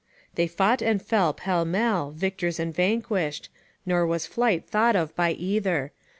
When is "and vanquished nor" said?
2.59-4.07